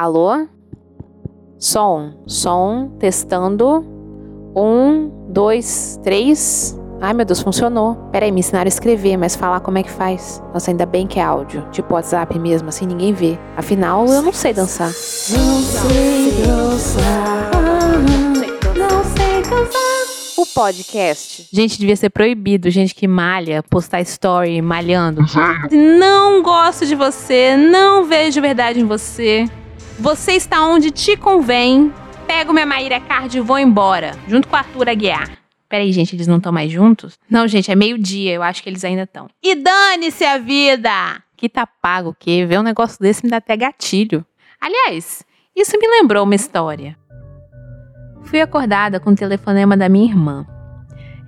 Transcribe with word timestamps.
Alô? 0.00 0.48
Som, 1.58 2.22
som, 2.26 2.88
testando. 2.98 3.84
Um, 4.56 5.10
dois, 5.28 6.00
três. 6.02 6.74
Ai 7.02 7.12
meu 7.12 7.26
Deus, 7.26 7.42
funcionou. 7.42 7.96
Peraí, 8.10 8.32
me 8.32 8.40
ensinaram 8.40 8.64
a 8.64 8.68
escrever, 8.68 9.18
mas 9.18 9.36
falar 9.36 9.60
como 9.60 9.76
é 9.76 9.82
que 9.82 9.90
faz. 9.90 10.42
Nossa, 10.54 10.70
ainda 10.70 10.86
bem 10.86 11.06
que 11.06 11.20
é 11.20 11.22
áudio. 11.22 11.68
Tipo 11.70 11.92
WhatsApp 11.92 12.38
mesmo, 12.38 12.70
assim 12.70 12.86
ninguém 12.86 13.12
vê. 13.12 13.38
Afinal, 13.58 14.06
eu 14.06 14.22
não 14.22 14.32
sei 14.32 14.54
dançar. 14.54 14.86
Não 14.88 15.60
sei 15.60 16.32
dançar. 16.46 17.50
Não 18.78 19.04
sei 19.04 19.42
dançar. 19.42 19.80
O 20.38 20.46
podcast. 20.46 21.46
Gente, 21.52 21.78
devia 21.78 21.94
ser 21.94 22.08
proibido, 22.08 22.70
gente 22.70 22.94
que 22.94 23.06
malha, 23.06 23.62
postar 23.64 24.00
story 24.00 24.62
malhando. 24.62 25.20
Não 25.70 26.42
gosto 26.42 26.86
de 26.86 26.94
você, 26.94 27.54
não 27.54 28.06
vejo 28.06 28.40
verdade 28.40 28.80
em 28.80 28.86
você. 28.86 29.44
Você 30.00 30.32
está 30.32 30.66
onde 30.66 30.90
te 30.90 31.14
convém. 31.14 31.92
Pego 32.26 32.54
minha 32.54 32.64
Maíra 32.64 32.98
Card 32.98 33.36
e 33.36 33.40
vou 33.40 33.58
embora, 33.58 34.12
junto 34.26 34.48
com 34.48 34.56
a 34.56 34.60
Arthur 34.60 34.88
Aguiar. 34.88 35.30
Peraí, 35.68 35.92
gente, 35.92 36.16
eles 36.16 36.26
não 36.26 36.38
estão 36.38 36.50
mais 36.50 36.72
juntos? 36.72 37.18
Não, 37.28 37.46
gente, 37.46 37.70
é 37.70 37.74
meio-dia, 37.74 38.32
eu 38.32 38.42
acho 38.42 38.62
que 38.62 38.70
eles 38.70 38.82
ainda 38.82 39.02
estão. 39.02 39.28
E 39.42 39.54
dane-se 39.54 40.24
a 40.24 40.38
vida! 40.38 40.90
Que 41.36 41.50
tá 41.50 41.66
pago 41.66 42.08
o 42.08 42.14
quê? 42.14 42.46
Ver 42.46 42.58
um 42.58 42.62
negócio 42.62 42.98
desse 42.98 43.22
me 43.22 43.30
dá 43.30 43.36
até 43.36 43.54
gatilho. 43.58 44.24
Aliás, 44.58 45.22
isso 45.54 45.78
me 45.78 45.86
lembrou 45.86 46.24
uma 46.24 46.34
história. 46.34 46.96
Fui 48.22 48.40
acordada 48.40 48.98
com 48.98 49.10
o 49.10 49.14
telefonema 49.14 49.76
da 49.76 49.90
minha 49.90 50.06
irmã. 50.06 50.46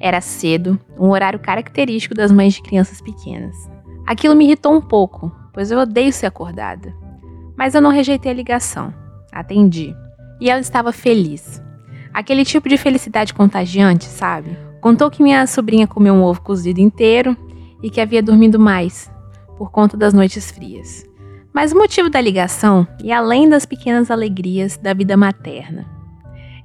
Era 0.00 0.22
cedo, 0.22 0.80
um 0.98 1.10
horário 1.10 1.38
característico 1.38 2.14
das 2.14 2.32
mães 2.32 2.54
de 2.54 2.62
crianças 2.62 3.02
pequenas. 3.02 3.54
Aquilo 4.06 4.34
me 4.34 4.46
irritou 4.46 4.72
um 4.72 4.80
pouco, 4.80 5.30
pois 5.52 5.70
eu 5.70 5.78
odeio 5.78 6.10
ser 6.10 6.24
acordada. 6.24 7.01
Mas 7.56 7.74
eu 7.74 7.80
não 7.80 7.90
rejeitei 7.90 8.32
a 8.32 8.34
ligação. 8.34 8.92
Atendi. 9.32 9.94
E 10.40 10.50
ela 10.50 10.60
estava 10.60 10.92
feliz. 10.92 11.62
Aquele 12.12 12.44
tipo 12.44 12.68
de 12.68 12.76
felicidade 12.76 13.32
contagiante, 13.32 14.04
sabe? 14.04 14.56
Contou 14.80 15.10
que 15.10 15.22
minha 15.22 15.46
sobrinha 15.46 15.86
comeu 15.86 16.12
um 16.12 16.22
ovo 16.22 16.42
cozido 16.42 16.80
inteiro 16.80 17.36
e 17.82 17.88
que 17.88 18.00
havia 18.00 18.22
dormido 18.22 18.58
mais, 18.58 19.10
por 19.56 19.70
conta 19.70 19.96
das 19.96 20.12
noites 20.12 20.50
frias. 20.50 21.04
Mas 21.52 21.72
o 21.72 21.76
motivo 21.76 22.10
da 22.10 22.20
ligação 22.20 22.86
ia 23.02 23.18
além 23.18 23.48
das 23.48 23.64
pequenas 23.66 24.10
alegrias 24.10 24.76
da 24.76 24.94
vida 24.94 25.16
materna. 25.16 25.86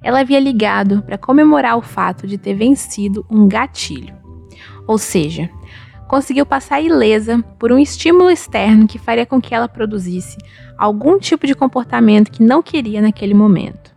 Ela 0.02 0.22
havia 0.22 0.40
ligado 0.40 1.02
para 1.04 1.18
comemorar 1.18 1.78
o 1.78 1.82
fato 1.82 2.26
de 2.26 2.38
ter 2.38 2.54
vencido 2.54 3.26
um 3.30 3.48
gatilho. 3.48 4.16
Ou 4.88 4.98
seja, 4.98 5.50
conseguiu 6.08 6.46
passar 6.46 6.80
ilesa 6.80 7.44
por 7.60 7.72
um 7.72 7.78
estímulo 7.78 8.32
externo 8.32 8.88
que 8.88 8.98
faria 8.98 9.26
com 9.26 9.42
que 9.42 9.54
ela 9.54 9.68
produzisse 9.68 10.38
algum 10.78 11.18
tipo 11.20 11.48
de 11.48 11.56
comportamento 11.56 12.32
que 12.32 12.44
não 12.44 12.62
queria 12.62 13.02
naquele 13.02 13.34
momento. 13.34 13.96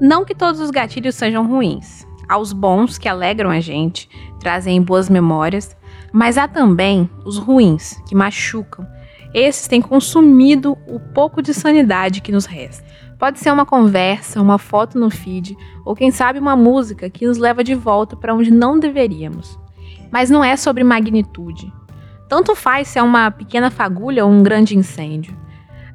Não 0.00 0.24
que 0.24 0.34
todos 0.34 0.60
os 0.60 0.70
gatilhos 0.70 1.14
sejam 1.14 1.46
ruins. 1.46 2.06
Há 2.28 2.38
os 2.38 2.52
bons 2.52 2.96
que 2.96 3.08
alegram 3.08 3.50
a 3.50 3.60
gente, 3.60 4.08
trazem 4.38 4.80
boas 4.80 5.10
memórias, 5.10 5.76
mas 6.12 6.38
há 6.38 6.46
também 6.46 7.08
os 7.24 7.36
ruins 7.36 8.00
que 8.08 8.14
machucam. 8.14 8.86
Esses 9.34 9.66
têm 9.68 9.80
consumido 9.80 10.76
o 10.86 10.98
pouco 10.98 11.42
de 11.42 11.52
sanidade 11.52 12.20
que 12.20 12.32
nos 12.32 12.46
resta. 12.46 12.84
Pode 13.18 13.38
ser 13.38 13.52
uma 13.52 13.66
conversa, 13.66 14.40
uma 14.40 14.58
foto 14.58 14.98
no 14.98 15.10
feed, 15.10 15.56
ou 15.84 15.94
quem 15.94 16.10
sabe 16.10 16.38
uma 16.38 16.56
música 16.56 17.10
que 17.10 17.26
nos 17.26 17.36
leva 17.36 17.62
de 17.62 17.74
volta 17.74 18.16
para 18.16 18.34
onde 18.34 18.50
não 18.50 18.78
deveríamos 18.78 19.58
mas 20.10 20.28
não 20.28 20.42
é 20.42 20.56
sobre 20.56 20.82
magnitude. 20.82 21.72
Tanto 22.28 22.54
faz 22.54 22.88
se 22.88 22.98
é 22.98 23.02
uma 23.02 23.30
pequena 23.30 23.70
fagulha 23.70 24.24
ou 24.24 24.30
um 24.30 24.42
grande 24.42 24.76
incêndio. 24.76 25.36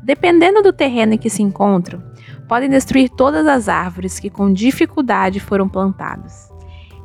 Dependendo 0.05 0.61
do 0.61 0.71
terreno 0.71 1.15
em 1.15 1.17
que 1.17 1.29
se 1.29 1.41
encontram, 1.41 2.03
podem 2.47 2.69
destruir 2.69 3.09
todas 3.09 3.47
as 3.47 3.67
árvores 3.67 4.19
que 4.19 4.29
com 4.29 4.53
dificuldade 4.53 5.39
foram 5.39 5.67
plantadas. 5.67 6.47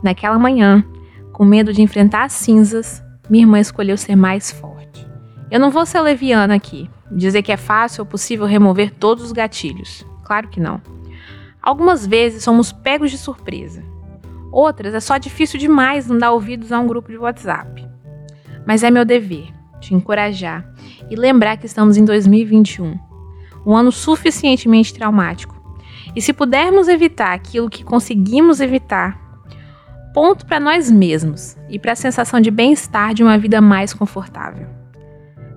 Naquela 0.03 0.39
manhã, 0.39 0.85
com 1.33 1.45
medo 1.45 1.73
de 1.73 1.81
enfrentar 1.81 2.25
as 2.25 2.35
cinzas, 2.35 3.03
minha 3.31 3.45
irmã 3.45 3.59
escolheu 3.59 3.97
ser 3.97 4.17
mais 4.17 4.51
forte. 4.51 5.09
Eu 5.51 5.59
não 5.59 5.71
vou 5.71 5.87
ser 5.87 6.01
leviana 6.01 6.55
aqui, 6.55 6.91
dizer 7.11 7.43
que 7.43 7.53
é 7.53 7.57
fácil 7.57 8.03
ou 8.03 8.07
possível 8.07 8.45
remover 8.45 8.95
todos 8.95 9.25
os 9.25 9.33
gatilhos. 9.33 10.07
Claro 10.23 10.49
que 10.49 10.61
não. 10.61 10.83
Algumas 11.63 12.07
vezes 12.07 12.45
somos 12.45 12.71
pegos 12.71 13.11
de 13.11 13.17
surpresa 13.17 13.83
Outras 14.53 14.95
é 14.95 15.01
só 15.01 15.17
difícil 15.17 15.59
demais 15.59 16.09
não 16.09 16.19
dar 16.19 16.33
ouvidos 16.33 16.73
a 16.73 16.81
um 16.81 16.87
grupo 16.87 17.11
de 17.11 17.19
WhatsApp. 17.19 17.87
Mas 18.67 18.83
é 18.83 18.91
meu 18.91 19.05
dever 19.05 19.49
te 19.81 19.95
encorajar 19.95 20.70
e 21.11 21.17
lembrar 21.17 21.57
que 21.57 21.67
estamos 21.67 21.97
em 21.97 22.05
2021, 22.05 22.99
um 23.67 23.77
ano 23.77 23.91
suficientemente 23.91 24.95
traumático. 24.95 25.61
E 26.15 26.23
se 26.23 26.33
pudermos 26.33 26.89
evitar 26.89 27.35
aquilo 27.35 27.69
que 27.69 27.85
conseguimos 27.85 28.61
evitar, 28.61 29.19
ponto 30.15 30.47
para 30.47 30.61
nós 30.61 30.91
mesmos 30.91 31.57
e 31.69 31.79
para 31.79 31.93
a 31.93 31.97
sensação 31.97 32.41
de 32.41 32.51
bem-estar 32.51 33.15
de 33.15 33.23
uma 33.23 33.39
vida 33.39 33.61
mais 33.61 33.93
confortável. 33.93 34.67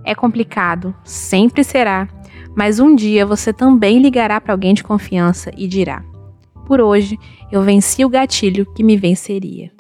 É 0.04 0.14
complicado, 0.14 0.94
sempre 1.04 1.64
será, 1.64 2.08
mas 2.56 2.80
um 2.80 2.96
dia 2.96 3.26
você 3.26 3.52
também 3.52 4.00
ligará 4.00 4.40
para 4.40 4.54
alguém 4.54 4.74
de 4.74 4.84
confiança 4.84 5.52
e 5.56 5.68
dirá: 5.68 6.04
Por 6.68 6.82
hoje 6.82 7.18
eu 7.52 7.62
venci 7.62 8.04
o 8.04 8.10
gatilho 8.10 8.66
que 8.74 8.84
me 8.84 8.98
venceria. 8.98 9.72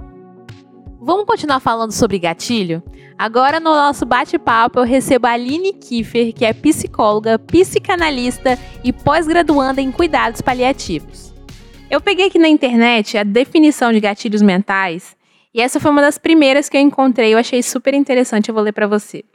Vamos 1.05 1.25
continuar 1.25 1.59
falando 1.59 1.91
sobre 1.91 2.17
gatilho? 2.17 2.81
Agora 3.17 3.59
no 3.59 3.71
nosso 3.71 4.05
bate-papo 4.05 4.79
eu 4.79 4.85
recebo 4.85 5.27
a 5.27 5.31
Aline 5.31 5.73
Kiefer, 5.73 6.33
que 6.33 6.45
é 6.45 6.53
psicóloga, 6.53 7.37
psicanalista 7.37 8.57
e 8.85 8.93
pós-graduanda 8.93 9.81
em 9.81 9.91
cuidados 9.91 10.39
paliativos. 10.39 11.33
Eu 11.91 11.99
peguei 11.99 12.27
aqui 12.27 12.39
na 12.39 12.47
internet 12.47 13.17
a 13.17 13.23
definição 13.23 13.91
de 13.91 13.99
gatilhos 13.99 14.41
mentais 14.41 15.13
e 15.53 15.59
essa 15.59 15.77
foi 15.77 15.91
uma 15.91 15.99
das 15.99 16.17
primeiras 16.17 16.69
que 16.69 16.77
eu 16.77 16.81
encontrei, 16.81 17.33
eu 17.33 17.37
achei 17.37 17.61
super 17.61 17.93
interessante, 17.93 18.47
eu 18.47 18.55
vou 18.55 18.63
ler 18.63 18.71
para 18.71 18.87
você. 18.87 19.25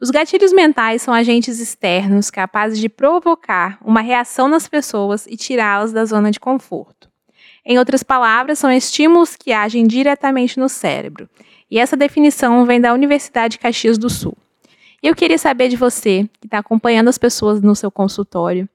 Os 0.00 0.10
gatilhos 0.10 0.52
mentais 0.52 1.02
são 1.02 1.12
agentes 1.12 1.58
externos 1.58 2.30
capazes 2.30 2.78
de 2.78 2.88
provocar 2.88 3.80
uma 3.84 4.00
reação 4.00 4.46
nas 4.46 4.68
pessoas 4.68 5.26
e 5.26 5.36
tirá-las 5.36 5.92
da 5.92 6.04
zona 6.04 6.30
de 6.30 6.38
conforto. 6.38 7.09
Em 7.64 7.78
outras 7.78 8.02
palavras, 8.02 8.58
são 8.58 8.70
estímulos 8.70 9.36
que 9.36 9.52
agem 9.52 9.86
diretamente 9.86 10.58
no 10.58 10.68
cérebro. 10.68 11.28
E 11.70 11.78
essa 11.78 11.96
definição 11.96 12.64
vem 12.64 12.80
da 12.80 12.92
Universidade 12.92 13.52
de 13.52 13.58
Caxias 13.58 13.96
do 13.96 14.10
Sul. 14.10 14.36
Eu 15.02 15.14
queria 15.14 15.38
saber 15.38 15.68
de 15.68 15.76
você, 15.76 16.28
que 16.40 16.46
está 16.46 16.58
acompanhando 16.58 17.08
as 17.08 17.16
pessoas 17.16 17.62
no 17.62 17.74
seu 17.74 17.90
consultório. 17.90 18.68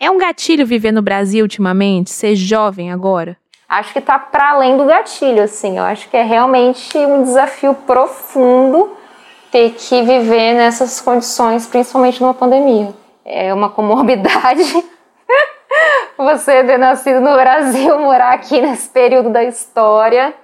É 0.00 0.10
um 0.10 0.16
gatilho 0.16 0.66
viver 0.66 0.92
no 0.92 1.02
Brasil 1.02 1.44
ultimamente, 1.44 2.10
ser 2.10 2.36
jovem 2.36 2.92
agora? 2.92 3.36
Acho 3.68 3.92
que 3.92 3.98
está 3.98 4.18
para 4.18 4.52
além 4.52 4.78
do 4.78 4.86
gatilho, 4.86 5.42
assim. 5.42 5.76
Eu 5.76 5.84
acho 5.84 6.08
que 6.08 6.16
é 6.16 6.22
realmente 6.22 6.96
um 6.96 7.22
desafio 7.22 7.74
profundo 7.74 8.96
ter 9.50 9.72
que 9.72 10.02
viver 10.02 10.54
nessas 10.54 11.00
condições, 11.00 11.66
principalmente 11.66 12.20
numa 12.20 12.32
pandemia. 12.32 12.94
É 13.24 13.52
uma 13.52 13.68
comorbidade 13.68 14.62
você 16.16 16.64
ter 16.64 16.78
nascido 16.78 17.20
no 17.20 17.34
Brasil, 17.34 17.98
morar 18.00 18.34
aqui 18.34 18.60
nesse 18.60 18.88
período 18.88 19.30
da 19.30 19.44
história. 19.44 20.34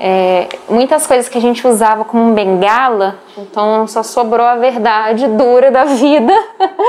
É, 0.00 0.48
muitas 0.68 1.06
coisas 1.06 1.28
que 1.28 1.38
a 1.38 1.40
gente 1.40 1.64
usava 1.66 2.04
como 2.04 2.34
bengala, 2.34 3.18
então 3.38 3.86
só 3.86 4.02
sobrou 4.02 4.44
a 4.44 4.56
verdade 4.56 5.28
dura 5.28 5.70
da 5.70 5.84
vida. 5.84 6.32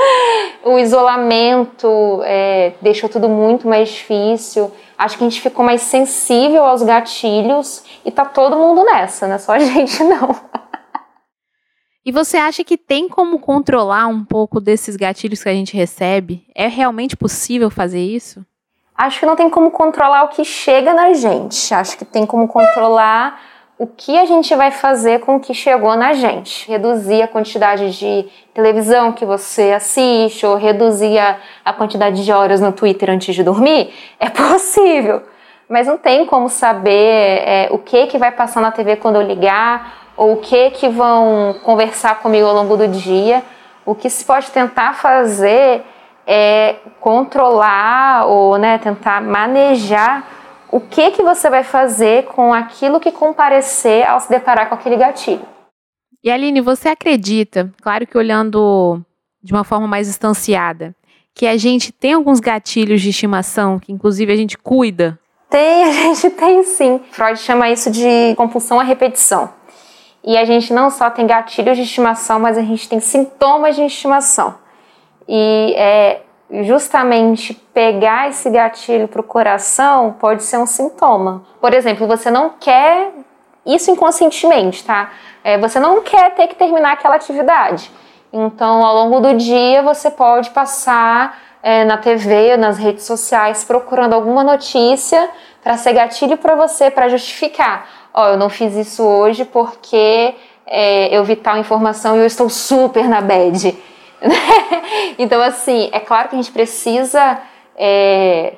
o 0.66 0.80
isolamento 0.80 2.22
é, 2.26 2.74
deixou 2.81 3.08
tudo 3.08 3.30
muito 3.30 3.68
mais 3.68 3.90
difícil. 3.90 4.72
Acho 4.98 5.18
que 5.18 5.24
a 5.24 5.30
gente 5.30 5.42
ficou 5.42 5.64
mais 5.64 5.81
sensível 5.81 6.64
aos 6.64 6.81
gatilhos 6.81 7.84
e 8.04 8.12
tá 8.12 8.25
todo 8.25 8.56
mundo 8.56 8.84
nessa, 8.84 9.28
não 9.28 9.36
é 9.36 9.40
só 9.40 9.54
a 9.54 9.60
gente 9.60 10.04
não. 10.04 10.36
E 12.06 12.12
você 12.12 12.36
acha 12.36 12.66
que 12.66 12.78
tem 12.78 13.08
como 13.08 13.40
controlar 13.40 14.08
um 14.08 14.25
pouco 14.25 14.59
desses 14.59 14.97
gatilhos 14.97 15.41
que 15.41 15.47
a 15.47 15.53
gente 15.53 15.75
recebe? 15.75 16.46
É 16.53 16.68
realmente 16.68 17.16
possível 17.16 17.69
fazer 17.69 18.02
isso? 18.02 18.45
Acho 18.95 19.22
que 19.22 19.25
não 19.25 19.38
tem 19.38 19.50
como 19.50 19.72
controlar 19.72 20.25
o 20.25 20.27
que 20.27 20.44
chega 20.44 20.94
na 20.94 21.13
gente. 21.13 21.74
Acho 21.74 21.98
que 21.98 22.04
tem 22.04 22.25
como 22.25 22.45
controlar 22.48 23.42
o 23.80 23.88
que 23.88 24.18
a 24.18 24.25
gente 24.25 24.54
vai 24.54 24.69
fazer 24.69 25.22
com 25.22 25.38
o 25.38 25.39
que 25.39 25.54
chegou 25.54 25.95
na 25.95 26.13
gente. 26.13 26.68
Reduzir 26.69 27.22
a 27.22 27.27
quantidade 27.27 27.98
de 27.98 28.30
televisão 28.54 29.13
que 29.13 29.25
você 29.25 29.72
assiste 29.72 30.45
ou 30.45 30.57
reduzir 30.57 31.18
a, 31.18 31.38
a 31.63 31.72
quantidade 31.72 32.24
de 32.24 32.31
horas 32.33 32.60
no 32.60 32.74
Twitter 32.74 33.10
antes 33.10 33.33
de 33.33 33.44
dormir. 33.44 33.94
É 34.19 34.27
possível. 34.30 35.24
Mas 35.69 35.88
não 35.88 35.98
tem 35.98 36.25
como 36.25 36.50
saber 36.50 36.92
é, 37.48 37.68
o 37.72 37.77
que, 37.77 38.07
que 38.07 38.18
vai 38.18 38.31
passar 38.31 38.60
na 38.60 38.72
TV 38.72 38.98
quando 38.98 39.16
eu 39.16 39.22
ligar 39.22 40.02
ou 40.24 40.34
o 40.34 40.38
que 40.38 40.72
que 40.72 40.88
vão 40.88 41.54
conversar 41.64 42.22
comigo 42.22 42.48
ao 42.48 42.56
longo 42.56 42.78
do 42.78 42.88
dia. 42.88 43.44
O 43.86 43.94
que 43.94 44.10
se 44.10 44.24
pode 44.24 44.50
tentar 44.52 44.94
fazer 44.94 45.84
é 46.25 46.78
controlar 47.02 48.25
ou 48.28 48.58
né, 48.58 48.78
tentar 48.78 49.22
manejar 49.22 50.25
o 50.72 50.80
que 50.80 51.12
que 51.12 51.22
você 51.22 51.50
vai 51.50 51.64
fazer 51.64 52.24
com 52.24 52.54
aquilo 52.54 53.02
que 53.02 53.12
comparecer 53.12 54.08
ao 54.08 54.22
se 54.22 54.30
deparar 54.30 54.70
com 54.70 54.75
aquele 54.75 54.96
gatilho. 54.96 55.46
E 56.24 56.31
Aline, 56.31 56.62
você 56.62 56.88
acredita, 56.88 57.70
claro 57.81 58.08
que 58.08 58.18
olhando 58.18 59.02
de 59.44 59.52
uma 59.52 59.66
forma 59.66 59.86
mais 59.86 60.08
distanciada, 60.08 60.96
que 61.36 61.46
a 61.46 61.58
gente 61.58 61.92
tem 61.92 62.14
alguns 62.14 62.40
gatilhos 62.40 63.02
de 63.02 63.10
estimação 63.10 63.78
que 63.78 63.92
inclusive 63.92 64.31
a 64.31 64.38
gente 64.38 64.58
cuida? 64.58 65.20
Tem, 65.50 65.84
a 65.84 65.92
gente 65.92 66.30
tem 66.30 66.64
sim. 66.64 67.02
Freud 67.12 67.38
chama 67.38 67.70
isso 67.70 67.92
de 67.92 68.34
compulsão 68.38 68.80
à 68.80 68.84
repetição. 68.84 69.62
E 70.24 70.38
a 70.38 70.46
gente 70.46 70.74
não 70.74 70.90
só 70.90 71.10
tem 71.10 71.28
gatilhos 71.28 71.75
de 71.75 71.84
estimação, 71.84 72.40
mas 72.40 72.58
a 72.58 72.62
gente 72.62 72.88
tem 72.88 73.00
sintomas 73.00 73.75
de 73.75 73.84
estimação. 73.84 74.56
E 75.28 75.74
é, 75.75 76.22
justamente 76.62 77.54
pegar 77.74 78.30
esse 78.30 78.50
gatilho 78.50 79.08
para 79.08 79.22
o 79.22 79.24
coração 79.24 80.16
pode 80.20 80.44
ser 80.44 80.58
um 80.58 80.66
sintoma. 80.66 81.44
Por 81.60 81.74
exemplo, 81.74 82.08
você 82.08 82.30
não 82.31 82.52
quer 82.60 83.12
isso 83.66 83.90
inconscientemente, 83.92 84.84
tá? 84.84 85.12
É, 85.44 85.58
você 85.58 85.80
não 85.80 86.02
quer 86.02 86.34
ter 86.36 86.48
que 86.48 86.56
terminar 86.56 86.94
aquela 86.94 87.16
atividade. 87.16 87.92
Então, 88.31 88.84
ao 88.84 88.96
longo 88.96 89.20
do 89.20 89.36
dia, 89.36 89.81
você 89.81 90.10
pode 90.10 90.50
passar 90.52 91.38
é, 91.62 91.86
na 91.86 91.98
TV, 91.98 92.58
nas 92.58 92.78
redes 92.78 93.04
sociais, 93.06 93.64
procurando 93.64 94.14
alguma 94.14 94.44
notícia 94.44 95.30
para 95.64 95.78
ser 95.78 95.94
gatilho 95.94 96.38
para 96.38 96.56
você, 96.56 96.92
para 96.92 97.08
justificar. 97.10 97.88
Ó, 98.13 98.24
oh, 98.24 98.27
eu 98.30 98.38
não 98.38 98.50
fiz 98.50 98.75
isso 98.75 99.04
hoje 99.04 99.44
porque 99.44 100.36
é, 100.65 101.15
eu 101.15 101.24
vi 101.24 101.36
tal 101.36 101.57
informação 101.57 102.15
e 102.15 102.19
eu 102.19 102.25
estou 102.25 102.50
super 102.50 103.07
na 103.07 103.21
bad. 103.21 103.75
então, 105.18 105.42
assim, 105.42 105.89
é 105.92 106.00
claro 106.00 106.30
que 106.30 106.36
a 106.36 106.42
gente 106.42 106.51
precisa 106.51 107.42
é, 107.75 108.54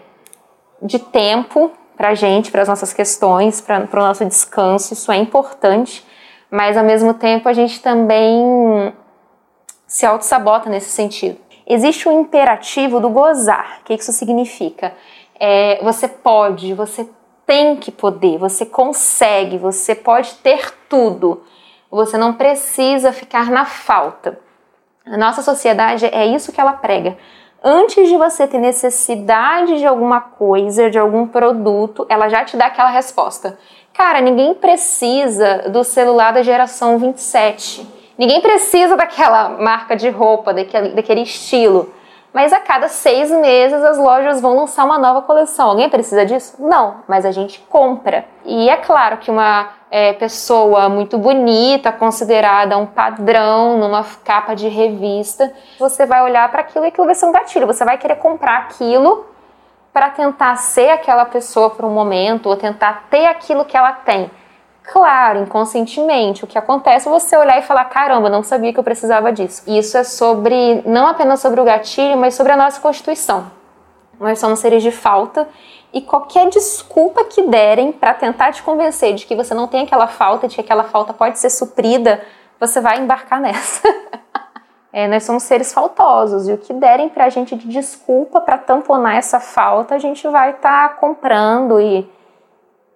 de 0.82 1.00
tempo 1.00 1.72
para 1.96 2.14
gente, 2.14 2.52
para 2.52 2.62
as 2.62 2.68
nossas 2.68 2.94
questões, 2.94 3.62
para 3.62 3.88
o 3.92 3.96
nosso 3.96 4.26
descanso, 4.26 4.94
isso 4.94 5.12
é 5.12 5.18
importante, 5.18 6.06
mas 6.52 6.76
ao 6.76 6.84
mesmo 6.84 7.14
tempo 7.14 7.48
a 7.48 7.54
gente 7.54 7.82
também 7.82 8.94
se 9.88 10.06
auto-sabota 10.06 10.70
nesse 10.70 10.90
sentido. 10.90 11.38
Existe 11.66 12.08
o 12.08 12.12
imperativo 12.12 13.00
do 13.00 13.10
gozar. 13.10 13.80
O 13.82 13.86
que 13.86 13.94
isso 13.94 14.12
significa? 14.12 14.94
É, 15.40 15.80
você 15.82 16.08
pode, 16.08 16.74
você 16.74 17.08
tem 17.46 17.76
que 17.76 17.92
poder, 17.92 18.38
você 18.38 18.66
consegue, 18.66 19.58
você 19.58 19.94
pode 19.94 20.36
ter 20.36 20.74
tudo. 20.90 21.44
Você 21.92 22.18
não 22.18 22.34
precisa 22.34 23.14
ficar 23.14 23.50
na 23.50 23.66
falta. 23.66 24.40
A 25.06 25.18
nossa 25.18 25.42
sociedade 25.42 26.06
é 26.06 26.26
isso 26.26 26.52
que 26.52 26.60
ela 26.60 26.74
prega. 26.74 27.18
Antes 27.64 28.10
de 28.10 28.18
você 28.18 28.46
ter 28.46 28.60
necessidade 28.60 29.78
de 29.78 29.86
alguma 29.86 30.20
coisa, 30.20 30.90
de 30.90 31.00
algum 31.00 31.28
produto, 31.28 32.06
ela 32.10 32.28
já 32.28 32.44
te 32.44 32.58
dá 32.58 32.68
aquela 32.68 32.90
resposta. 32.90 33.58
Cara, 33.94 34.20
ninguém 34.20 34.54
precisa 34.54 35.70
do 35.70 35.84
celular 35.84 36.34
da 36.34 36.44
geração 36.44 36.98
27. 36.98 37.88
Ninguém 38.18 38.42
precisa 38.42 38.98
daquela 38.98 39.50
marca 39.50 39.96
de 39.96 40.10
roupa, 40.10 40.54
daquele, 40.54 40.90
daquele 40.90 41.22
estilo. 41.22 41.94
Mas 42.36 42.52
a 42.52 42.60
cada 42.60 42.90
seis 42.90 43.32
meses 43.32 43.82
as 43.82 43.98
lojas 43.98 44.42
vão 44.42 44.58
lançar 44.58 44.84
uma 44.84 45.00
nova 45.00 45.22
coleção. 45.22 45.70
Alguém 45.70 45.90
precisa 45.90 46.26
disso? 46.26 46.58
Não, 46.60 46.98
mas 47.08 47.26
a 47.26 47.32
gente 47.32 47.62
compra. 47.70 48.26
E 48.44 48.70
é 48.70 48.76
claro 48.76 49.20
que 49.20 49.32
uma 49.32 49.70
é, 49.90 50.12
pessoa 50.12 50.90
muito 50.90 51.18
bonita, 51.18 51.94
considerada 51.94 52.78
um 52.78 52.86
padrão 52.86 53.78
numa 53.78 54.06
capa 54.26 54.54
de 54.54 54.68
revista, 54.68 55.54
você 55.80 56.06
vai 56.06 56.22
olhar 56.24 56.52
para 56.52 56.60
aquilo 56.60 56.84
e 56.84 56.90
aquilo 56.90 57.06
vai 57.06 57.16
ser 57.16 57.26
um 57.26 57.32
gatilho. 57.32 57.68
Você 57.68 57.86
vai 57.86 57.98
querer 57.98 58.18
comprar 58.18 58.58
aquilo 58.58 59.26
para 59.94 60.10
tentar 60.10 60.58
ser 60.58 60.90
aquela 60.90 61.24
pessoa 61.24 61.70
por 61.70 61.86
um 61.86 61.92
momento 61.92 62.50
ou 62.50 62.58
tentar 62.58 63.06
ter 63.10 63.28
aquilo 63.28 63.64
que 63.64 63.78
ela 63.78 63.94
tem. 63.94 64.30
Claro, 64.92 65.42
inconscientemente. 65.42 66.44
O 66.44 66.48
que 66.48 66.58
acontece 66.58 67.08
é 67.08 67.12
você 67.12 67.36
olhar 67.36 67.58
e 67.58 67.64
falar: 67.64 67.86
caramba, 67.86 68.30
não 68.30 68.44
sabia 68.44 68.72
que 68.72 68.80
eu 68.80 68.84
precisava 68.84 69.32
disso. 69.32 69.64
Isso 69.68 69.98
é 69.98 70.04
sobre, 70.04 70.82
não 70.86 71.08
apenas 71.08 71.40
sobre 71.40 71.60
o 71.60 71.64
gatilho, 71.64 72.18
mas 72.18 72.36
sobre 72.36 72.54
a 72.54 72.58
nossa 72.58 72.80
constituição. 72.80 73.52
Nós 74.20 74.40
somos 74.40 74.60
seres 74.60 74.82
de 74.82 74.92
falta 74.92 75.48
e 75.92 76.02
qualquer 76.02 76.50
desculpa 76.50 77.24
que 77.26 77.42
derem 77.44 77.92
para 77.92 78.14
tentar 78.14 78.52
te 78.52 78.64
convencer 78.64 79.14
de 79.14 79.26
que 79.26 79.36
você 79.36 79.54
não 79.54 79.68
tem 79.68 79.84
aquela 79.84 80.08
falta, 80.08 80.48
de 80.48 80.56
que 80.56 80.62
aquela 80.62 80.84
falta 80.84 81.14
pode 81.14 81.40
ser 81.40 81.50
suprida, 81.50 82.22
você 82.60 82.80
vai 82.80 83.00
embarcar 83.00 83.42
nessa. 83.42 83.82
é, 84.94 85.08
nós 85.08 85.24
somos 85.24 85.44
seres 85.44 85.74
faltosos 85.74 86.48
e 86.48 86.54
o 86.54 86.58
que 86.58 86.74
derem 86.74 87.10
para 87.10 87.26
a 87.26 87.30
gente 87.30 87.56
de 87.56 87.68
desculpa 87.68 88.40
para 88.40 88.58
tamponar 88.58 89.18
essa 89.18 89.40
falta, 89.40 89.96
a 89.96 90.00
gente 90.00 90.28
vai 90.28 90.52
estar 90.52 90.90
tá 90.90 90.96
comprando 90.96 91.80
e 91.82 92.10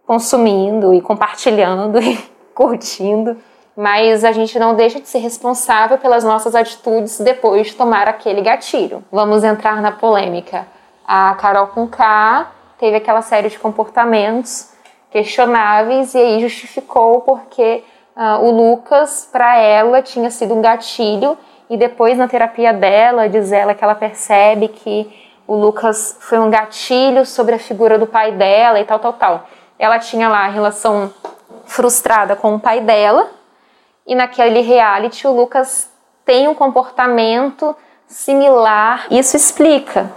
consumindo 0.09 0.91
e 0.91 1.01
compartilhando 1.01 2.01
e 2.01 2.17
curtindo, 2.56 3.38
mas 3.77 4.25
a 4.25 4.31
gente 4.31 4.57
não 4.57 4.73
deixa 4.73 5.00
de 5.00 5.07
ser 5.07 5.19
responsável 5.19 6.00
pelas 6.00 6.23
nossas 6.23 6.56
atitudes 6.56 7.19
depois 7.19 7.67
de 7.67 7.75
tomar 7.75 8.09
aquele 8.09 8.41
gatilho. 8.41 9.03
Vamos 9.11 9.44
entrar 9.44 9.79
na 9.83 9.91
polêmica. 9.91 10.65
A 11.07 11.35
Carol 11.35 11.67
com 11.67 11.88
K 11.88 12.50
teve 12.79 12.97
aquela 12.97 13.21
série 13.21 13.50
de 13.50 13.59
comportamentos 13.59 14.71
questionáveis 15.11 16.15
e 16.15 16.17
aí 16.17 16.39
justificou 16.41 17.21
porque 17.21 17.83
uh, 18.17 18.44
o 18.44 18.50
Lucas, 18.50 19.29
para 19.31 19.57
ela, 19.59 20.01
tinha 20.01 20.31
sido 20.31 20.56
um 20.56 20.61
gatilho 20.61 21.38
e 21.69 21.77
depois 21.77 22.17
na 22.17 22.27
terapia 22.27 22.73
dela, 22.73 23.29
diz 23.29 23.51
ela 23.51 23.75
que 23.75 23.83
ela 23.83 23.94
percebe 23.94 24.69
que 24.69 25.07
o 25.45 25.56
Lucas 25.56 26.17
foi 26.19 26.39
um 26.39 26.50
gatilho 26.50 27.27
sobre 27.27 27.53
a 27.53 27.59
figura 27.59 28.00
do 28.00 28.07
pai 28.07 28.31
dela 28.31 28.79
e 28.79 28.85
tal, 28.85 28.97
tal, 28.97 29.13
tal 29.13 29.45
ela 29.79 29.97
tinha 29.97 30.27
lá 30.27 30.45
a 30.45 30.49
relação 30.49 31.11
frustrada 31.65 32.35
com 32.35 32.53
o 32.53 32.59
pai 32.59 32.81
dela, 32.81 33.31
e 34.05 34.13
naquele 34.13 34.59
reality 34.59 35.25
o 35.25 35.31
Lucas 35.31 35.89
tem 36.25 36.47
um 36.47 36.53
comportamento 36.53 37.75
similar. 38.05 39.07
Isso 39.09 39.37
explica, 39.37 40.11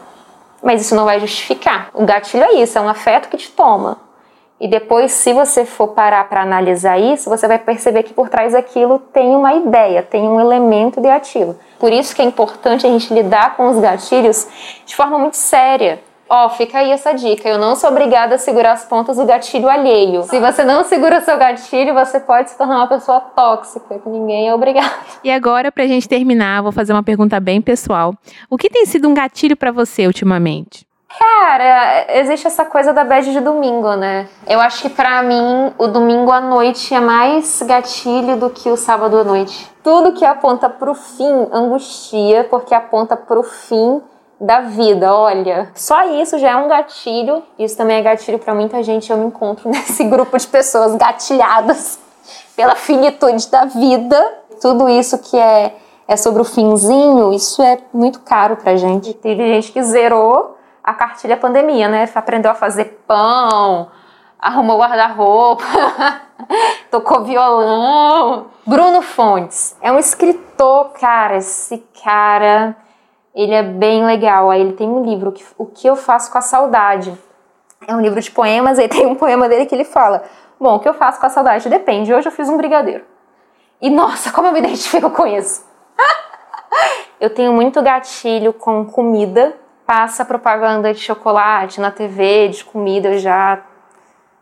mas 0.62 0.81
isso 0.81 0.94
não 0.97 1.05
vai 1.05 1.20
justificar. 1.20 1.91
O 1.94 2.05
gatilho 2.05 2.43
é 2.43 2.55
isso, 2.55 2.76
é 2.76 2.81
um 2.81 2.88
afeto 2.88 3.29
que 3.29 3.37
te 3.37 3.50
toma. 3.50 3.99
E 4.59 4.69
depois, 4.69 5.11
se 5.11 5.32
você 5.32 5.65
for 5.65 5.88
parar 5.88 6.29
para 6.29 6.43
analisar 6.43 6.97
isso, 6.97 7.29
você 7.29 7.49
vai 7.49 7.58
perceber 7.58 8.05
que 8.05 8.15
por 8.15 8.29
trás 8.29 8.53
daquilo 8.53 8.99
tem 8.99 9.35
uma 9.35 9.55
ideia, 9.55 10.05
tem 10.05 10.23
um 10.23 10.41
elemento 10.41 11.00
de 11.00 11.08
ativo. 11.08 11.58
Por 11.81 11.93
isso 11.93 12.15
que 12.15 12.23
é 12.23 12.25
importante 12.25 12.87
a 12.87 12.91
gente 12.91 13.12
lidar 13.12 13.56
com 13.56 13.69
os 13.69 13.81
gatilhos 13.81 14.47
de 14.87 14.94
forma 14.94 15.19
muito 15.19 15.37
séria. 15.37 16.00
Ó, 16.34 16.46
oh, 16.46 16.49
fica 16.49 16.79
aí 16.79 16.90
essa 16.90 17.12
dica. 17.12 17.46
Eu 17.46 17.58
não 17.58 17.76
sou 17.76 17.90
obrigada 17.90 18.37
a 18.37 18.38
segurar 18.38 18.73
as 18.73 18.87
pontas 18.87 19.19
do 19.19 19.26
gatilho 19.26 19.69
alheio. 19.69 20.23
Se 20.23 20.40
você 20.40 20.64
não 20.64 20.82
segura 20.82 21.20
seu 21.20 21.37
gatilho, 21.37 21.93
você 21.93 22.19
pode 22.19 22.49
se 22.49 22.56
tornar 22.56 22.76
uma 22.76 22.87
pessoa 22.87 23.20
tóxica, 23.20 23.99
que 23.99 24.08
ninguém 24.08 24.49
é 24.49 24.55
obrigado. 24.55 24.90
E 25.23 25.31
agora, 25.31 25.70
pra 25.70 25.87
gente 25.87 26.08
terminar, 26.08 26.62
vou 26.62 26.73
fazer 26.73 26.94
uma 26.94 27.02
pergunta 27.02 27.38
bem 27.38 27.61
pessoal. 27.61 28.14
O 28.49 28.56
que 28.56 28.70
tem 28.70 28.87
sido 28.87 29.11
um 29.11 29.12
gatilho 29.12 29.55
para 29.55 29.70
você 29.70 30.06
ultimamente? 30.06 30.87
Cara, 31.19 32.06
existe 32.19 32.46
essa 32.46 32.65
coisa 32.65 32.94
da 32.94 33.05
bad 33.05 33.31
de 33.31 33.41
domingo, 33.41 33.94
né? 33.94 34.27
Eu 34.48 34.58
acho 34.58 34.81
que 34.81 34.89
para 34.89 35.22
mim 35.22 35.70
o 35.77 35.86
domingo 35.86 36.32
à 36.32 36.41
noite 36.41 36.94
é 36.94 37.01
mais 37.01 37.62
gatilho 37.62 38.39
do 38.39 38.48
que 38.48 38.70
o 38.70 38.77
sábado 38.79 39.19
à 39.19 39.24
noite. 39.24 39.70
Tudo 39.84 40.15
que 40.15 40.24
aponta 40.24 40.70
pro 40.70 40.94
fim 40.94 41.46
angustia, 41.53 42.44
porque 42.44 42.74
aponta 42.74 43.19
pro 43.19 43.43
fim 43.43 44.01
da 44.43 44.61
vida. 44.61 45.15
Olha, 45.15 45.70
só 45.72 46.05
isso 46.20 46.37
já 46.37 46.51
é 46.51 46.56
um 46.56 46.67
gatilho. 46.67 47.44
Isso 47.56 47.77
também 47.77 47.99
é 47.99 48.03
gatilho 48.03 48.41
para 48.41 48.53
muita 48.53 48.82
gente. 48.82 49.11
Eu 49.11 49.17
me 49.17 49.27
encontro 49.27 49.70
nesse 49.70 50.03
grupo 50.05 50.37
de 50.37 50.46
pessoas 50.49 50.96
gatilhadas 50.96 51.99
pela 52.56 52.75
finitude 52.75 53.49
da 53.49 53.65
vida. 53.65 54.39
Tudo 54.61 54.89
isso 54.89 55.19
que 55.19 55.39
é, 55.39 55.77
é 56.08 56.17
sobre 56.17 56.43
o 56.43 56.44
finzinho, 56.44 57.32
isso 57.32 57.63
é 57.63 57.79
muito 57.93 58.20
caro 58.20 58.56
pra 58.56 58.77
gente. 58.77 59.15
Teve 59.15 59.46
gente 59.55 59.72
que 59.72 59.82
zerou 59.82 60.58
a 60.82 60.93
cartilha 60.93 61.37
pandemia, 61.37 61.89
né? 61.89 62.08
Aprendeu 62.13 62.51
a 62.51 62.55
fazer 62.55 63.03
pão, 63.06 63.89
arrumou 64.39 64.79
guarda-roupa, 64.79 65.65
tocou 66.91 67.25
violão. 67.25 68.46
Bruno 68.67 69.03
Fontes 69.03 69.77
é 69.81 69.91
um 69.91 69.99
escritor, 69.99 70.91
cara. 71.01 71.37
Esse 71.37 71.79
cara 72.05 72.77
ele 73.34 73.55
é 73.55 73.62
bem 73.62 74.05
legal. 74.05 74.51
Aí 74.51 74.60
ele 74.60 74.72
tem 74.72 74.89
um 74.89 75.05
livro, 75.05 75.34
O 75.56 75.67
que 75.67 75.86
eu 75.86 75.96
faço 75.96 76.31
com 76.31 76.39
a 76.39 76.43
saudade. 76.43 77.17
É 77.86 77.94
um 77.94 78.01
livro 78.01 78.20
de 78.20 78.31
poemas, 78.31 78.79
aí 78.79 78.89
tem 78.89 79.06
um 79.06 79.15
poema 79.15 79.48
dele 79.48 79.67
que 79.67 79.74
ele 79.74 79.84
fala: 79.84 80.22
Bom, 80.60 80.77
o 80.77 80.81
que 80.81 80.89
eu 80.89 80.94
faço 80.94 81.19
com 81.19 81.27
a 81.27 81.31
saudade 81.31 81.69
depende. 81.69 82.12
Hoje 82.12 82.29
eu 82.29 82.32
fiz 82.32 82.48
um 82.48 82.56
brigadeiro. 82.56 83.05
E 83.81 83.91
nossa, 83.91 84.31
como 84.31 84.48
eu 84.48 84.53
me 84.53 84.60
identifico 84.60 85.10
com 85.10 85.27
isso. 85.27 85.67
eu 87.20 87.31
tenho 87.31 87.53
muito 87.53 87.82
gatilho 87.82 88.53
com 88.53 88.84
comida. 88.84 89.56
Passa 89.84 90.24
propaganda 90.24 90.94
de 90.94 91.01
chocolate 91.01 91.81
na 91.81 91.91
TV, 91.91 92.48
de 92.48 92.65
comida, 92.65 93.08
eu 93.08 93.19
já 93.19 93.62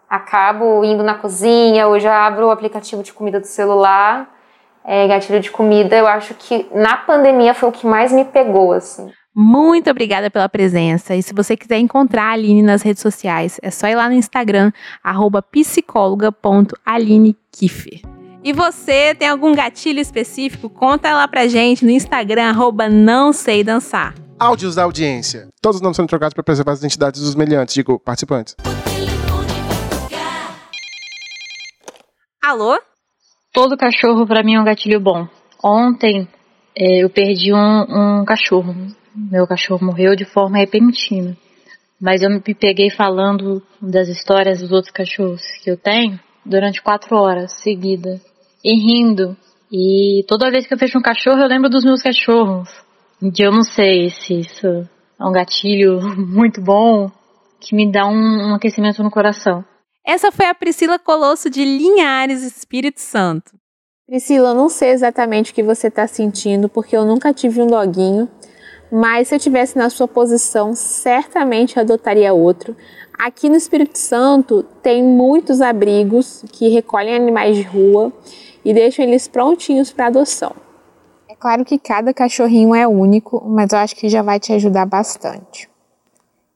acabo 0.08 0.84
indo 0.84 1.02
na 1.02 1.14
cozinha, 1.14 1.88
ou 1.88 1.98
já 1.98 2.26
abro 2.26 2.48
o 2.48 2.50
aplicativo 2.50 3.02
de 3.02 3.12
comida 3.12 3.40
do 3.40 3.46
celular 3.46 4.28
é, 4.90 5.06
gatilho 5.06 5.38
de 5.38 5.52
comida, 5.52 5.96
eu 5.96 6.08
acho 6.08 6.34
que 6.34 6.66
na 6.74 6.96
pandemia 6.96 7.54
foi 7.54 7.68
o 7.68 7.72
que 7.72 7.86
mais 7.86 8.10
me 8.10 8.24
pegou, 8.24 8.72
assim. 8.72 9.08
Muito 9.32 9.88
obrigada 9.88 10.28
pela 10.28 10.48
presença. 10.48 11.14
E 11.14 11.22
se 11.22 11.32
você 11.32 11.56
quiser 11.56 11.78
encontrar 11.78 12.24
a 12.24 12.32
Aline 12.32 12.60
nas 12.60 12.82
redes 12.82 13.00
sociais, 13.00 13.60
é 13.62 13.70
só 13.70 13.86
ir 13.86 13.94
lá 13.94 14.08
no 14.08 14.16
Instagram, 14.16 14.72
psicóloga.alinekiffer. 15.52 18.00
E 18.42 18.52
você 18.52 19.14
tem 19.14 19.28
algum 19.28 19.54
gatilho 19.54 20.00
específico? 20.00 20.68
Conta 20.68 21.14
lá 21.14 21.28
pra 21.28 21.46
gente 21.46 21.84
no 21.84 21.90
Instagram, 21.92 22.48
arroba 22.48 22.88
não 22.88 23.32
sei 23.32 23.62
dançar. 23.62 24.12
áudios 24.40 24.74
da 24.74 24.82
audiência. 24.82 25.46
Todos 25.62 25.76
os 25.76 25.82
nomes 25.82 25.98
são 25.98 26.06
trocados 26.08 26.34
para 26.34 26.42
preservar 26.42 26.72
as 26.72 26.80
identidades 26.80 27.20
dos 27.20 27.36
meliantes, 27.36 27.74
digo, 27.74 27.96
participantes. 28.00 28.56
Alô? 32.42 32.76
Todo 33.52 33.76
cachorro 33.76 34.24
para 34.26 34.44
mim 34.44 34.54
é 34.54 34.60
um 34.60 34.64
gatilho 34.64 35.00
bom. 35.00 35.26
Ontem 35.62 36.28
é, 36.76 37.02
eu 37.02 37.10
perdi 37.10 37.52
um, 37.52 38.20
um 38.20 38.24
cachorro. 38.24 38.74
Meu 39.14 39.44
cachorro 39.44 39.84
morreu 39.84 40.14
de 40.14 40.24
forma 40.24 40.58
repentina. 40.58 41.36
Mas 42.00 42.22
eu 42.22 42.30
me 42.30 42.40
peguei 42.40 42.90
falando 42.90 43.60
das 43.82 44.08
histórias 44.08 44.60
dos 44.60 44.70
outros 44.70 44.92
cachorros 44.92 45.42
que 45.62 45.70
eu 45.70 45.76
tenho 45.76 46.18
durante 46.46 46.80
quatro 46.80 47.16
horas 47.16 47.52
seguidas. 47.60 48.20
E 48.64 48.72
rindo. 48.72 49.36
E 49.70 50.24
toda 50.28 50.50
vez 50.50 50.66
que 50.66 50.74
eu 50.74 50.78
fecho 50.78 50.98
um 50.98 51.02
cachorro, 51.02 51.40
eu 51.40 51.48
lembro 51.48 51.68
dos 51.68 51.84
meus 51.84 52.00
cachorros. 52.00 52.68
Eu 53.36 53.50
não 53.50 53.64
sei 53.64 54.10
se 54.10 54.40
isso 54.40 54.66
é 54.66 55.24
um 55.24 55.32
gatilho 55.32 56.00
muito 56.16 56.62
bom 56.62 57.10
que 57.60 57.74
me 57.74 57.90
dá 57.90 58.06
um, 58.06 58.50
um 58.50 58.54
aquecimento 58.54 59.02
no 59.02 59.10
coração. 59.10 59.64
Essa 60.04 60.32
foi 60.32 60.46
a 60.46 60.54
Priscila 60.54 60.98
Colosso 60.98 61.50
de 61.50 61.64
Linhares, 61.64 62.42
Espírito 62.42 63.00
Santo. 63.00 63.52
Priscila, 64.06 64.48
eu 64.48 64.54
não 64.54 64.68
sei 64.68 64.90
exatamente 64.90 65.52
o 65.52 65.54
que 65.54 65.62
você 65.62 65.86
está 65.86 66.06
sentindo, 66.06 66.68
porque 66.68 66.96
eu 66.96 67.04
nunca 67.04 67.32
tive 67.32 67.62
um 67.62 67.66
doguinho, 67.66 68.28
mas 68.90 69.28
se 69.28 69.36
eu 69.36 69.38
tivesse 69.38 69.78
na 69.78 69.88
sua 69.88 70.08
posição, 70.08 70.74
certamente 70.74 71.78
adotaria 71.78 72.32
outro. 72.32 72.76
Aqui 73.16 73.48
no 73.48 73.56
Espírito 73.56 73.98
Santo 73.98 74.64
tem 74.82 75.04
muitos 75.04 75.60
abrigos 75.60 76.44
que 76.50 76.68
recolhem 76.68 77.14
animais 77.14 77.56
de 77.56 77.62
rua 77.62 78.12
e 78.64 78.74
deixam 78.74 79.04
eles 79.04 79.28
prontinhos 79.28 79.92
para 79.92 80.06
adoção. 80.06 80.56
É 81.28 81.36
claro 81.36 81.64
que 81.64 81.78
cada 81.78 82.12
cachorrinho 82.12 82.74
é 82.74 82.88
único, 82.88 83.40
mas 83.46 83.72
eu 83.72 83.78
acho 83.78 83.94
que 83.94 84.08
já 84.08 84.22
vai 84.22 84.40
te 84.40 84.52
ajudar 84.52 84.86
bastante. 84.86 85.70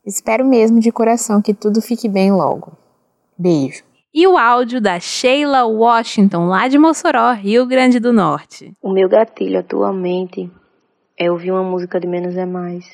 Espero 0.04 0.44
mesmo 0.44 0.80
de 0.80 0.90
coração 0.90 1.40
que 1.40 1.54
tudo 1.54 1.80
fique 1.80 2.08
bem 2.08 2.32
logo. 2.32 2.83
Beijo. 3.38 3.82
E 4.12 4.26
o 4.26 4.38
áudio 4.38 4.80
da 4.80 5.00
Sheila 5.00 5.64
Washington, 5.64 6.46
lá 6.46 6.68
de 6.68 6.78
Mossoró, 6.78 7.32
Rio 7.32 7.66
Grande 7.66 7.98
do 7.98 8.12
Norte. 8.12 8.72
O 8.80 8.92
meu 8.92 9.08
gatilho 9.08 9.58
atualmente 9.58 10.48
é 11.18 11.30
ouvir 11.30 11.50
uma 11.50 11.64
música 11.64 11.98
de 11.98 12.06
Menos 12.06 12.36
é 12.36 12.46
Mais, 12.46 12.84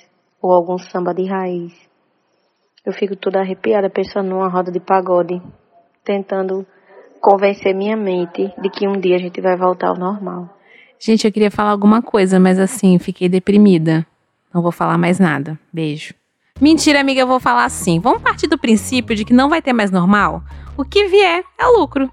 ou 0.40 0.52
algum 0.52 0.78
samba 0.78 1.12
de 1.12 1.26
raiz. 1.26 1.74
Eu 2.86 2.92
fico 2.94 3.14
toda 3.14 3.40
arrepiada 3.40 3.90
pensando 3.90 4.30
numa 4.30 4.48
roda 4.48 4.72
de 4.72 4.80
pagode, 4.80 5.42
tentando 6.02 6.66
convencer 7.20 7.74
minha 7.74 7.96
mente 7.96 8.50
de 8.58 8.70
que 8.70 8.88
um 8.88 8.98
dia 8.98 9.16
a 9.16 9.18
gente 9.18 9.40
vai 9.42 9.56
voltar 9.56 9.88
ao 9.88 9.98
normal. 9.98 10.48
Gente, 10.98 11.26
eu 11.26 11.32
queria 11.32 11.50
falar 11.50 11.70
alguma 11.70 12.00
coisa, 12.00 12.40
mas 12.40 12.58
assim, 12.58 12.98
fiquei 12.98 13.28
deprimida. 13.28 14.06
Não 14.52 14.62
vou 14.62 14.72
falar 14.72 14.98
mais 14.98 15.18
nada. 15.18 15.58
Beijo. 15.72 16.14
Mentira, 16.58 17.00
amiga, 17.00 17.20
eu 17.20 17.26
vou 17.26 17.40
falar 17.40 17.64
assim. 17.64 18.00
Vamos 18.00 18.22
partir 18.22 18.46
do 18.46 18.58
princípio 18.58 19.14
de 19.14 19.24
que 19.24 19.32
não 19.32 19.48
vai 19.48 19.60
ter 19.60 19.72
mais 19.72 19.90
normal? 19.90 20.42
O 20.76 20.84
que 20.84 21.06
vier 21.08 21.44
é 21.58 21.66
lucro. 21.66 22.10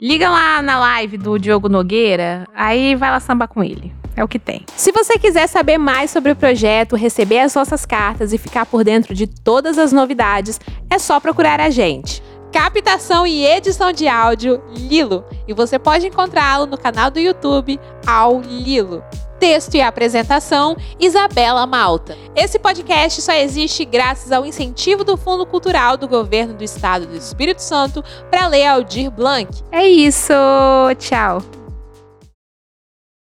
Liga 0.00 0.30
lá 0.30 0.62
na 0.62 0.78
live 0.78 1.18
do 1.18 1.38
Diogo 1.38 1.68
Nogueira, 1.68 2.46
aí 2.54 2.94
vai 2.94 3.10
lá 3.10 3.18
sambar 3.18 3.48
com 3.48 3.64
ele. 3.64 3.92
É 4.14 4.22
o 4.22 4.28
que 4.28 4.38
tem. 4.38 4.64
Se 4.76 4.90
você 4.90 5.18
quiser 5.18 5.46
saber 5.46 5.78
mais 5.78 6.10
sobre 6.10 6.32
o 6.32 6.36
projeto, 6.36 6.96
receber 6.96 7.40
as 7.40 7.54
nossas 7.54 7.84
cartas 7.84 8.32
e 8.32 8.38
ficar 8.38 8.66
por 8.66 8.82
dentro 8.84 9.14
de 9.14 9.26
todas 9.26 9.78
as 9.78 9.92
novidades, 9.92 10.60
é 10.90 10.98
só 10.98 11.20
procurar 11.20 11.60
a 11.60 11.70
gente. 11.70 12.22
Captação 12.52 13.26
e 13.26 13.44
edição 13.44 13.92
de 13.92 14.08
áudio 14.08 14.60
Lilo. 14.76 15.24
E 15.46 15.52
você 15.52 15.78
pode 15.78 16.06
encontrá-lo 16.06 16.66
no 16.66 16.78
canal 16.78 17.10
do 17.10 17.20
YouTube 17.20 17.78
Ao 18.06 18.40
Lilo. 18.40 19.04
Texto 19.38 19.74
e 19.74 19.80
apresentação, 19.80 20.76
Isabela 20.98 21.66
Malta. 21.66 22.16
Esse 22.34 22.58
podcast 22.58 23.22
só 23.22 23.32
existe 23.32 23.84
graças 23.84 24.32
ao 24.32 24.44
incentivo 24.44 25.04
do 25.04 25.16
Fundo 25.16 25.46
Cultural 25.46 25.96
do 25.96 26.08
Governo 26.08 26.54
do 26.54 26.64
Estado 26.64 27.06
do 27.06 27.16
Espírito 27.16 27.62
Santo 27.62 28.02
para 28.30 28.48
ler 28.48 28.66
Aldir 28.66 29.10
Blanc. 29.10 29.48
É 29.70 29.86
isso, 29.86 30.32
tchau! 30.98 31.57